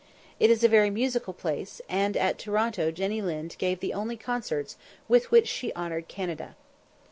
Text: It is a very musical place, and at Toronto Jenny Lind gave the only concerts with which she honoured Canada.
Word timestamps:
It 0.39 0.49
is 0.49 0.63
a 0.63 0.67
very 0.67 0.89
musical 0.89 1.31
place, 1.31 1.79
and 1.87 2.17
at 2.17 2.39
Toronto 2.39 2.89
Jenny 2.89 3.21
Lind 3.21 3.55
gave 3.59 3.81
the 3.81 3.93
only 3.93 4.17
concerts 4.17 4.75
with 5.07 5.29
which 5.29 5.47
she 5.47 5.71
honoured 5.75 6.07
Canada. 6.07 6.55